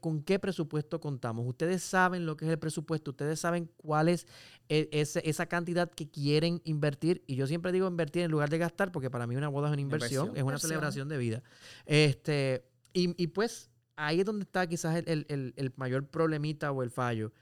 [0.00, 1.46] ¿con qué presupuesto contamos?
[1.46, 4.26] Ustedes saben lo que es el presupuesto, ustedes saben cuál es
[4.68, 7.22] e, esa cantidad que quieren invertir.
[7.26, 9.72] Y yo siempre digo invertir en lugar de gastar, porque para mí una boda es
[9.72, 11.42] una inversión, es una celebración de vida.
[11.84, 17.32] Este, y, pues ahí es donde está quizás el mayor problemita o el fallo.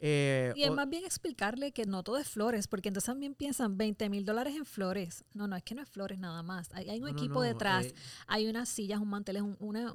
[0.00, 3.76] Eh, y es más bien explicarle que no todo es flores, porque entonces también piensan
[3.76, 5.24] 20 mil dólares en flores.
[5.32, 6.68] No, no, es que no es flores nada más.
[6.74, 7.94] Hay, un equipo detrás, eh,
[8.26, 9.94] hay unas sillas, un mantel, un, una,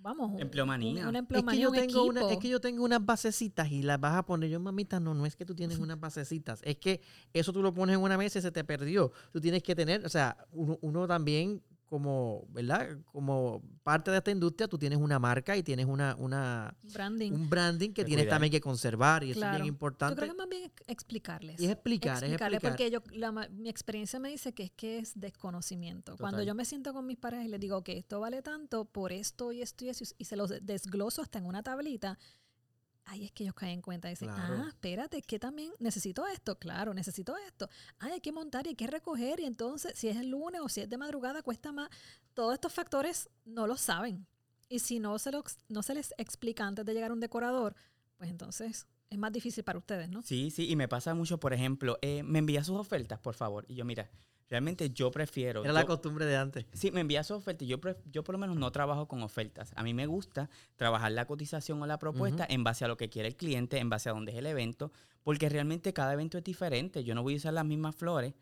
[0.00, 1.08] vamos, empleomanía.
[1.08, 3.98] una empleomanía, es que, yo tengo una, es que yo tengo unas basecitas y las
[3.98, 4.50] vas a poner.
[4.50, 7.00] Yo, mamita, no, no es que tú tienes unas basecitas, es que
[7.32, 9.12] eso tú lo pones en una mesa y se te perdió.
[9.32, 12.96] Tú tienes que tener, o sea, uno, uno también como, ¿verdad?
[13.12, 17.32] Como parte de esta industria, tú tienes una marca y tienes una, una branding.
[17.32, 20.14] un branding que tienes también que conservar y eso es bien importante.
[20.14, 21.60] Yo creo que más bien explicarles.
[21.60, 22.62] Y es explicar, es explicar.
[22.62, 23.02] Porque yo,
[23.50, 26.16] mi experiencia me dice que es que es desconocimiento.
[26.16, 29.12] Cuando yo me siento con mis parejas y les digo que esto vale tanto por
[29.12, 32.18] esto y esto y eso, y se los desgloso hasta en una tablita,
[33.04, 36.58] ahí es que ellos caen en cuenta y dicen, ah, espérate, que también necesito esto,
[36.58, 37.68] claro, necesito esto.
[37.98, 40.68] Ay, hay que montar y hay que recoger y entonces si es el lunes o
[40.68, 41.90] si es de madrugada cuesta más.
[42.34, 44.26] Todos estos factores no lo saben.
[44.68, 45.30] Y si no se,
[45.68, 47.74] no se les explica antes de llegar a un decorador,
[48.16, 50.22] pues entonces es más difícil para ustedes, ¿no?
[50.22, 53.66] Sí, sí, y me pasa mucho, por ejemplo, eh, me envía sus ofertas, por favor.
[53.68, 54.10] Y yo, mira,
[54.52, 55.64] Realmente yo prefiero.
[55.64, 56.66] Era la costumbre de antes.
[56.74, 57.66] Sí, me envías ofertas.
[57.66, 57.78] Yo,
[58.12, 59.72] yo por lo menos no trabajo con ofertas.
[59.76, 63.08] A mí me gusta trabajar la cotización o la propuesta en base a lo que
[63.08, 66.44] quiere el cliente, en base a dónde es el evento, porque realmente cada evento es
[66.44, 67.02] diferente.
[67.02, 68.34] Yo no voy a usar las mismas flores,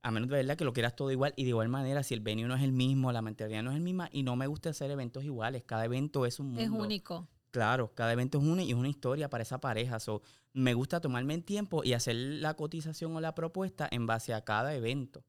[0.00, 1.34] a menos de verdad que lo quieras todo igual.
[1.36, 3.76] Y de igual manera, si el venue no es el mismo, la materialidad no es
[3.76, 5.64] el misma, y no me gusta hacer eventos iguales.
[5.66, 6.62] Cada evento es un mundo.
[6.62, 7.28] Es único.
[7.50, 10.00] Claro, cada evento es uno y es una historia para esa pareja.
[10.00, 10.22] So,
[10.54, 14.40] me gusta tomarme el tiempo y hacer la cotización o la propuesta en base a
[14.40, 15.22] cada evento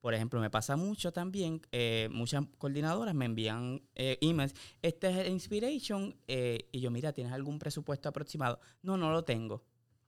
[0.00, 5.16] Por ejemplo, me pasa mucho también, eh, muchas coordinadoras me envían eh, emails, este es
[5.18, 8.60] el Inspiration, eh, y yo, mira, ¿tienes algún presupuesto aproximado?
[8.82, 9.62] No, no lo tengo.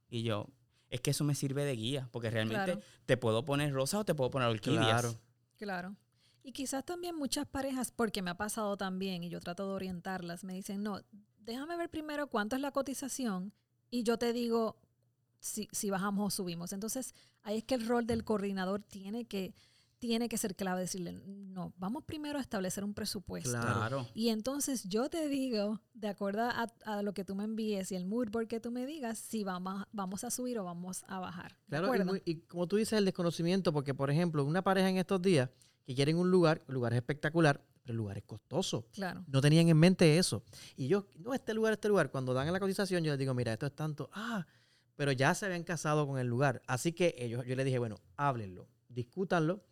[0.08, 0.46] Y yo,
[0.88, 4.14] es que eso me sirve de guía, porque realmente te puedo poner rosa o te
[4.14, 5.02] puedo poner orquídeas.
[5.02, 5.14] Claro.
[5.56, 5.96] Claro.
[6.42, 10.42] Y quizás también muchas parejas, porque me ha pasado también, y yo trato de orientarlas,
[10.42, 11.00] me dicen, no,
[11.44, 13.52] déjame ver primero cuánto es la cotización
[13.90, 14.76] y yo te digo
[15.40, 16.72] si, si bajamos o subimos.
[16.72, 19.54] Entonces, ahí es que el rol del coordinador tiene que
[20.02, 23.52] tiene que ser clave decirle, no, vamos primero a establecer un presupuesto.
[23.52, 24.08] Claro.
[24.14, 28.04] Y entonces yo te digo, de acuerdo a, lo que tú me envíes y el
[28.04, 31.56] mood board que tú me digas, si vamos, vamos a subir o vamos a bajar.
[31.68, 35.50] Claro, y, como tú dices, el desconocimiento, porque por ejemplo, una pareja en estos días
[35.86, 38.88] que quieren un lugar, el lugar es espectacular, pero el lugar es costoso.
[38.90, 39.24] Claro.
[39.28, 40.42] No tenían en mente eso.
[40.74, 43.52] Y yo, no, este lugar, este lugar, cuando dan la cotización, yo les digo, mira,
[43.52, 44.48] esto es tanto, ah,
[44.96, 46.60] pero ya se habían casado con el lugar.
[46.66, 49.62] Así que ellos, yo les dije, bueno, háblenlo, discútanlo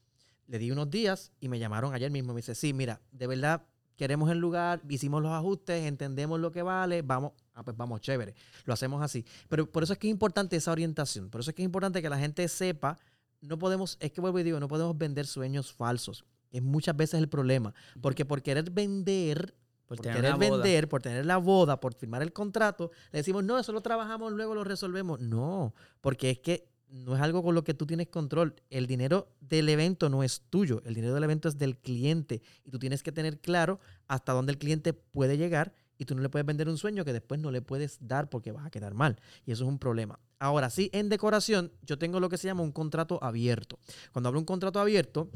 [0.50, 2.34] le di unos días y me llamaron ayer mismo.
[2.34, 3.62] Me dice, sí, mira, de verdad
[3.96, 8.34] queremos el lugar, hicimos los ajustes, entendemos lo que vale, vamos, ah, pues vamos, chévere,
[8.64, 9.24] lo hacemos así.
[9.48, 12.02] Pero por eso es que es importante esa orientación, por eso es que es importante
[12.02, 12.98] que la gente sepa,
[13.42, 16.24] no podemos, es que vuelvo y digo, no podemos vender sueños falsos.
[16.50, 19.54] Es muchas veces el problema, porque por querer vender,
[19.86, 23.70] por, querer vender, por tener la boda, por firmar el contrato, le decimos, no, eso
[23.70, 25.20] lo trabajamos, luego lo resolvemos.
[25.20, 28.55] No, porque es que no es algo con lo que tú tienes control.
[28.68, 32.70] El dinero del evento no es tuyo, el dinero del evento es del cliente y
[32.70, 36.29] tú tienes que tener claro hasta dónde el cliente puede llegar y tú no le
[36.29, 39.20] puedes vender un sueño que después no le puedes dar porque vas a quedar mal
[39.44, 40.18] y eso es un problema.
[40.38, 43.79] Ahora sí, en decoración yo tengo lo que se llama un contrato abierto.
[44.12, 45.31] Cuando hablo de un contrato abierto,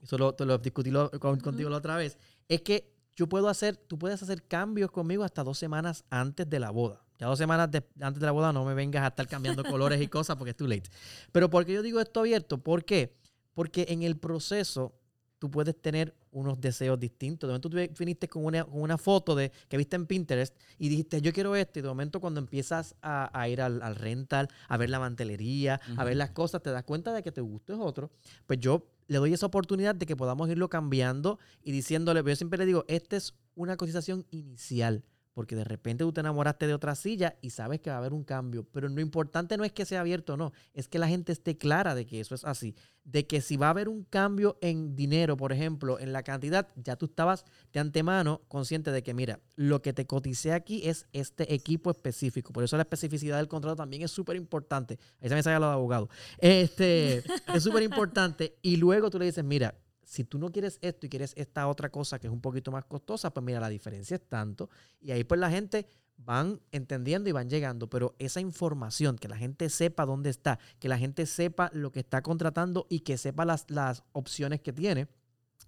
[0.00, 3.98] eso lo, te lo discutí contigo la otra vez, es que yo puedo hacer, tú
[3.98, 7.05] puedes hacer cambios conmigo hasta dos semanas antes de la boda.
[7.18, 10.08] Ya dos semanas antes de la boda no me vengas a estar cambiando colores y
[10.08, 10.90] cosas porque es too late.
[11.32, 12.58] Pero ¿por qué yo digo esto abierto?
[12.58, 13.14] ¿Por qué?
[13.54, 14.94] Porque en el proceso
[15.38, 17.48] tú puedes tener unos deseos distintos.
[17.48, 20.88] De momento tú viniste con una, con una foto de, que viste en Pinterest y
[20.88, 21.78] dijiste, yo quiero esto.
[21.78, 26.16] Y de momento cuando empiezas a, ir al, rental, a ver la mantelería, a ver
[26.16, 28.10] las cosas, te das cuenta de que te gusta es otro.
[28.46, 32.58] Pues yo le doy esa oportunidad de que podamos irlo cambiando y diciéndole, yo siempre
[32.58, 35.04] le digo, esta es una cotización inicial
[35.36, 38.14] porque de repente tú te enamoraste de otra silla y sabes que va a haber
[38.14, 38.66] un cambio.
[38.72, 41.58] Pero lo importante no es que sea abierto o no, es que la gente esté
[41.58, 42.74] clara de que eso es así.
[43.04, 46.68] De que si va a haber un cambio en dinero, por ejemplo, en la cantidad,
[46.74, 51.06] ya tú estabas de antemano consciente de que, mira, lo que te coticé aquí es
[51.12, 52.54] este equipo específico.
[52.54, 54.98] Por eso la especificidad del contrato también es súper importante.
[55.20, 56.08] Ahí se me sale lo de abogado.
[56.38, 57.22] Este,
[57.52, 58.56] es súper importante.
[58.62, 59.74] Y luego tú le dices, mira,
[60.06, 62.84] si tú no quieres esto y quieres esta otra cosa que es un poquito más
[62.84, 64.70] costosa, pues mira, la diferencia es tanto.
[65.00, 69.36] Y ahí pues la gente van entendiendo y van llegando, pero esa información, que la
[69.36, 73.44] gente sepa dónde está, que la gente sepa lo que está contratando y que sepa
[73.44, 75.08] las, las opciones que tiene,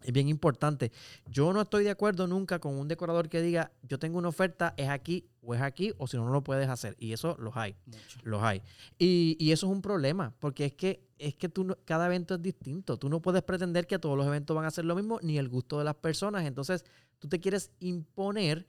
[0.03, 0.93] es bien importante.
[1.27, 4.75] Yo no estoy de acuerdo nunca con un decorador que diga, yo tengo una oferta,
[4.77, 6.97] es aquí o es aquí, o si no, no lo puedes hacer.
[6.99, 7.75] Y eso los hay.
[8.23, 8.63] Los hay.
[8.99, 12.43] Y, y, eso es un problema, porque es que, es que tú cada evento es
[12.43, 12.97] distinto.
[12.97, 15.49] Tú no puedes pretender que todos los eventos van a ser lo mismo, ni el
[15.49, 16.47] gusto de las personas.
[16.47, 16.85] Entonces,
[17.19, 18.67] tú te quieres imponer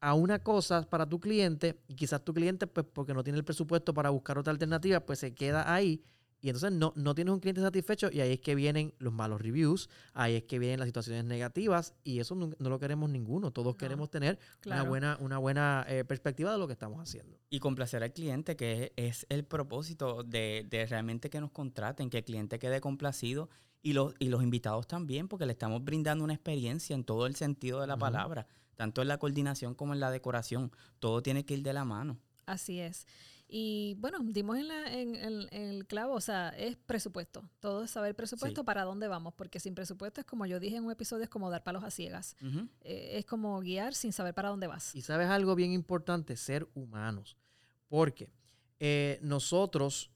[0.00, 3.44] a una cosa para tu cliente, y quizás tu cliente, pues porque no tiene el
[3.44, 6.02] presupuesto para buscar otra alternativa, pues se queda ahí
[6.42, 9.40] y entonces no, no tienes un cliente satisfecho y ahí es que vienen los malos
[9.40, 13.52] reviews, ahí es que vienen las situaciones negativas y eso no, lo queremos ninguno.
[13.52, 17.38] Todos queremos tener una buena, una buena eh, perspectiva de lo que estamos haciendo.
[17.48, 22.18] Y complacer al cliente, que es, el propósito de, de, realmente que nos contraten, que
[22.18, 23.48] el cliente quede complacido
[23.80, 27.36] y los, y los invitados también, porque le estamos brindando una experiencia en todo el
[27.36, 30.72] sentido de la palabra, tanto en la coordinación como en la decoración.
[30.98, 32.18] Todo tiene que ir de la mano.
[32.46, 33.06] Así es.
[33.54, 35.14] Y bueno, dimos en,
[35.52, 37.46] el clavo, o sea, es presupuesto.
[37.60, 40.84] Todo es saber presupuesto para dónde vamos, porque sin presupuesto es como yo dije en
[40.86, 42.34] un episodio, es como dar palos a ciegas.
[42.80, 44.94] Eh, es como guiar sin saber para dónde vas.
[44.94, 47.36] Y sabes algo bien importante, ser humanos.
[47.88, 48.32] Porque
[48.80, 50.10] eh, nosotros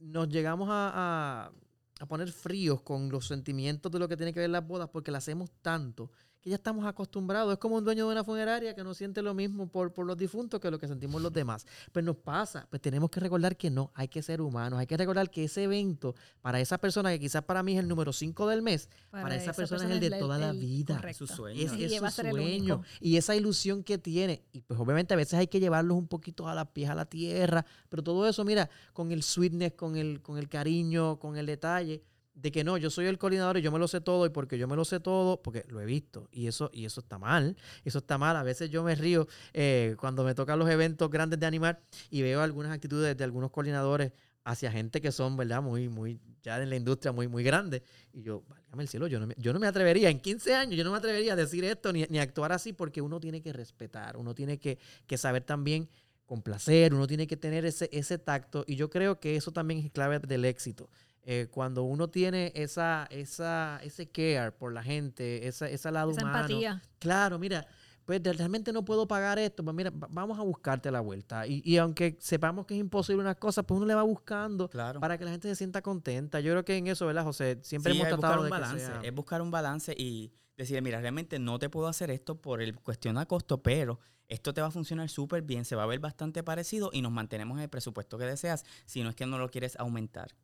[0.00, 1.52] nos llegamos a,
[2.00, 5.12] a, poner fríos con los sentimientos de lo que tiene que ver las bodas, porque
[5.12, 7.52] las hacemos tanto que ya estamos acostumbrados.
[7.52, 10.16] Es como un dueño de una funeraria que no siente lo mismo por, por los
[10.16, 11.66] difuntos que lo que sentimos los demás.
[11.92, 14.96] Pues nos pasa, pues tenemos que recordar que no, hay que ser humanos, hay que
[14.96, 18.46] recordar que ese evento, para esa persona que quizás para mí es el número 5
[18.48, 21.00] del mes, para, esa, persona, es el de toda la vida.
[21.08, 21.60] Es su sueño.
[21.60, 22.82] Es, su sueño.
[23.00, 24.44] Y esa ilusión que tiene.
[24.52, 27.06] Y pues obviamente a veces hay que llevarlos un poquito a la pies a la
[27.06, 31.46] tierra, pero todo eso, mira, con el sweetness, con el, con el cariño, con el
[31.46, 32.02] detalle
[32.40, 34.58] de que no, yo soy el coordinador y yo me lo sé todo y porque
[34.58, 37.56] yo me lo sé todo, porque lo he visto y eso, y eso está mal,
[37.84, 38.36] eso está mal.
[38.36, 42.22] A veces yo me río eh, cuando me tocan los eventos grandes de animar y
[42.22, 44.12] veo algunas actitudes de algunos coordinadores
[44.44, 45.60] hacia gente que son, ¿verdad?
[45.60, 47.82] Muy, muy, ya en la industria muy, muy grande.
[48.12, 50.76] Y yo, válgame el cielo, yo no, me, yo no me atrevería, en 15 años,
[50.76, 53.52] yo no me atrevería a decir esto ni, ni actuar así porque uno tiene que
[53.52, 55.88] respetar, uno tiene que, que saber también
[56.24, 58.64] complacer, uno tiene que tener ese, ese tacto.
[58.66, 60.88] Y yo creo que eso también es clave del éxito.
[61.22, 66.22] Eh, cuando uno tiene esa, esa, ese care por la gente, esa, esa lado esa
[66.22, 66.82] empatía.
[66.98, 67.66] Claro, mira,
[68.08, 71.46] pues realmente no puedo pagar esto, pues mira, vamos a buscarte la vuelta.
[71.46, 75.26] Y, aunque sepamos que es imposible unas cosas, pues uno le va buscando para que
[75.26, 76.40] la gente se sienta contenta.
[76.40, 77.58] Yo creo que en eso, ¿verdad, José?
[77.60, 78.90] Siempre hemos tratado de balance.
[79.02, 82.74] Es buscar un balance y decir, mira, realmente no te puedo hacer esto por el
[82.76, 86.00] cuestión a costo, pero esto te va a funcionar súper bien, se va a ver
[86.00, 89.36] bastante parecido y nos mantenemos en el presupuesto que deseas, si no es que no
[89.36, 90.34] lo quieres aumentar.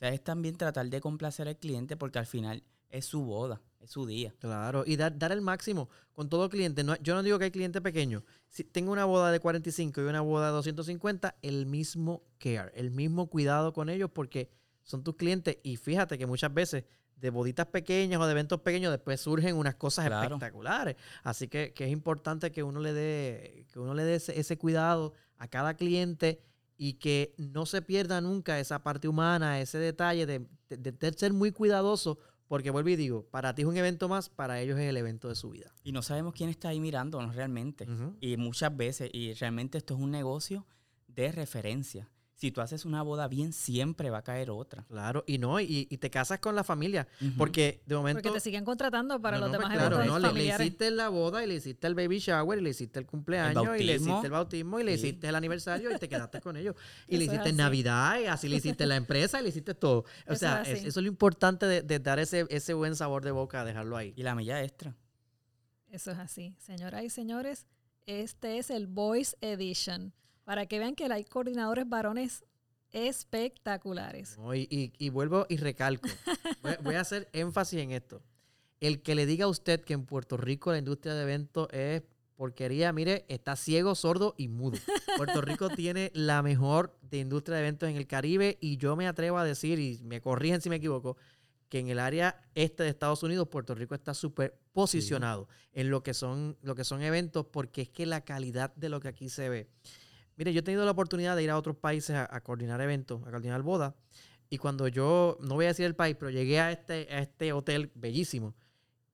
[0.00, 3.60] O sea, es también tratar de complacer al cliente porque al final es su boda,
[3.80, 4.34] es su día.
[4.38, 6.82] Claro, y dar, dar el máximo con todo cliente.
[6.82, 8.24] No, yo no digo que hay cliente pequeño.
[8.48, 12.90] Si tengo una boda de 45 y una boda de 250, el mismo care, el
[12.90, 14.50] mismo cuidado con ellos porque
[14.82, 15.58] son tus clientes.
[15.62, 16.84] Y fíjate que muchas veces
[17.20, 20.96] de boditas pequeñas o de eventos pequeños después surgen unas cosas espectaculares.
[21.22, 25.48] Así que, es importante que uno le dé, que uno le dé ese, cuidado a
[25.48, 26.40] cada cliente
[26.82, 31.52] y que no se pierda nunca esa parte humana, ese detalle de, de ser muy
[31.52, 34.96] cuidadoso porque vuelvo y digo, para ti es un evento más, para ellos es el
[34.96, 35.74] evento de su vida.
[35.84, 37.86] Y no sabemos quién está ahí mirándonos realmente.
[38.18, 40.66] Y muchas veces, y realmente esto es un negocio
[41.06, 42.10] de referencia
[42.40, 44.82] si tú haces una boda bien, siempre va a caer otra.
[44.88, 48.22] Claro, y no, y, te casas con la familia, porque de momento...
[48.22, 51.46] Porque te siguen contratando para los pues demás claro, no, le, hiciste la boda, y
[51.46, 54.80] le hiciste el baby shower, y le hiciste el cumpleaños, y le hiciste el bautismo,
[54.80, 56.76] y le hiciste el aniversario, y te quedaste con ellos.
[57.06, 60.06] Y le hiciste Navidad, y así le hiciste la empresa, y le hiciste todo.
[60.26, 63.98] O sea, eso es lo importante de, dar ese, ese buen sabor de boca, dejarlo
[63.98, 64.14] ahí.
[64.16, 64.96] Y la milla extra.
[65.90, 66.54] Eso es así.
[66.58, 67.66] Señoras y señores,
[68.06, 70.14] este es el Voice Edition.
[70.44, 72.44] Para que vean que hay coordinadores varones
[72.92, 74.36] espectaculares.
[74.54, 76.08] y, vuelvo y recalco,
[76.82, 78.22] voy, a hacer énfasis en esto.
[78.80, 82.02] El que le diga a usted que en Puerto Rico la industria de eventos es
[82.34, 84.78] porquería, mire, está ciego, sordo y mudo.
[85.18, 89.06] Puerto Rico tiene la mejor de industria de eventos en el Caribe y yo me
[89.06, 91.18] atrevo a decir, y me corrigen si me equivoco,
[91.68, 96.02] que en el área este de Estados Unidos, Puerto Rico está súper posicionado en lo
[96.02, 99.28] que, son, lo que son eventos porque es que la calidad de lo que aquí
[99.28, 99.68] se ve.
[100.40, 103.30] Mire, yo he tenido la oportunidad de ir a otros países a, coordinar eventos, a
[103.30, 103.92] coordinar bodas.
[104.48, 107.52] Y cuando yo, no voy a decir el país, pero llegué a este, a este
[107.52, 108.54] hotel bellísimo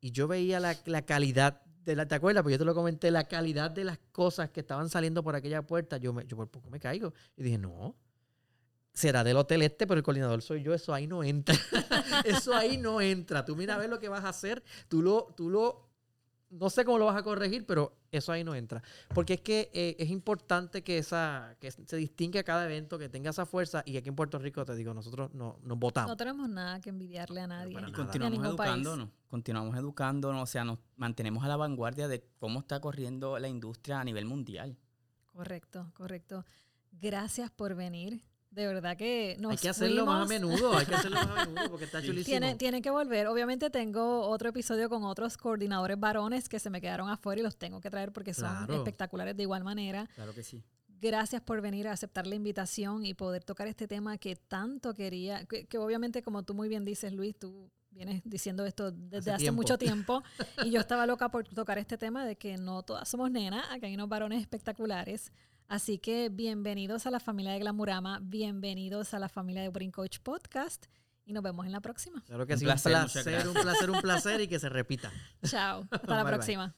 [0.01, 2.45] y yo veía la, calidad de la, ¿te acuerdas?
[2.45, 5.63] Porque yo te lo comenté, la calidad de las cosas que estaban saliendo por aquella
[5.63, 7.13] puerta, yo, me, yo por poco me caigo.
[7.37, 7.97] Y dije, no,
[8.93, 11.57] será del hotel este, pero el coordinador soy yo, eso ahí no entra.
[12.25, 13.45] eso ahí no entra.
[13.45, 15.86] Tú mira a ver lo que vas a hacer, tú lo, tú lo
[16.51, 18.83] no sé cómo lo vas a corregir, pero eso ahí no entra.
[19.15, 23.09] Porque es que eh, es importante que esa que se distingue a cada evento, que
[23.09, 23.83] tenga esa fuerza.
[23.85, 26.11] Y aquí en Puerto Rico, te digo, nosotros no, nos votamos.
[26.11, 27.77] No tenemos nada que envidiarle a nadie.
[27.89, 29.09] Y continuamos educándonos.
[29.29, 30.43] Continuamos educándonos.
[30.43, 34.25] O sea, nos mantenemos a la vanguardia de cómo está corriendo la industria a nivel
[34.25, 34.77] mundial.
[35.33, 36.45] Correcto, correcto.
[36.93, 38.23] Gracias por venir.
[38.57, 41.45] De verdad que nos Hay que hacerlo más a menudo, hay que hacerlo más a
[41.45, 42.25] menudo porque está chulísimo.
[42.25, 43.27] Tiene, tiene que volver.
[43.27, 47.59] Obviamente tengo otro episodio con otros coordinadores varones que se me quedaron afuera y los
[47.59, 50.09] tengo que traer porque son espectaculares de igual manera.
[50.15, 50.65] Claro que sí.
[50.89, 55.45] Gracias por venir a aceptar la invitación y poder tocar este tema que tanto quería,
[55.45, 59.77] que, obviamente como tú muy bien dices, Luis, tú vienes diciendo esto desde hace, mucho
[59.77, 60.23] tiempo
[60.65, 63.87] y yo estaba loca por tocar este tema de que no todas somos nenas, acá
[63.87, 65.31] hay unos varones espectaculares.
[65.69, 70.21] Así que bienvenidos a la familia de Glamurama, bienvenidos a la familia de Brain Coach
[70.21, 70.87] Podcast
[71.25, 72.23] y nos vemos en la próxima.
[72.25, 75.11] Claro que un sí, placer, un placer, un placer, un placer y que se repita.
[75.45, 76.77] Chao, hasta la próxima.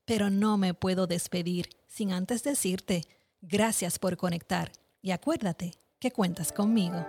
[0.05, 3.03] Pero no me puedo despedir sin antes decirte
[3.41, 7.05] gracias por conectar y acuérdate que cuentas conmigo.